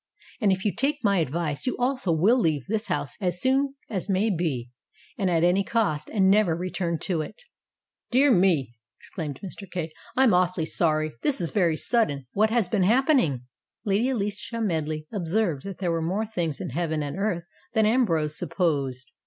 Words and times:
And, 0.39 0.51
if 0.51 0.65
you 0.65 0.73
take 0.73 1.03
my 1.03 1.19
advice, 1.19 1.67
you 1.67 1.77
also 1.77 2.11
will 2.11 2.39
leave 2.39 2.65
this 2.65 2.87
house 2.87 3.15
as 3.21 3.39
soon 3.39 3.75
as 3.87 4.09
may 4.09 4.31
be 4.35 4.71
and 5.15 5.29
at 5.29 5.43
any 5.43 5.63
cost, 5.63 6.09
and 6.11 6.27
never 6.27 6.55
return 6.57 6.97
to 7.01 7.21
it." 7.21 7.35
"Dear 8.09 8.31
me!" 8.31 8.73
exclaimed 8.99 9.39
Mr. 9.43 9.69
Kay, 9.69 9.89
"I'm 10.15 10.33
awfully 10.33 10.65
sorry. 10.65 11.11
This 11.21 11.39
is 11.39 11.51
very 11.51 11.77
sudden. 11.77 12.25
What 12.33 12.49
has 12.49 12.67
been 12.67 12.81
happen 12.81 13.19
ing?" 13.19 13.43
Lady 13.85 14.09
Alicia 14.09 14.59
Medley 14.59 15.05
observed 15.13 15.65
that 15.65 15.77
there 15.77 15.91
were 15.91 16.01
more 16.01 16.25
things 16.25 16.59
in 16.59 16.71
heaven 16.71 17.03
and 17.03 17.15
earth 17.19 17.43
than 17.75 17.85
Ambrose 17.85 18.35
supposed. 18.35 19.11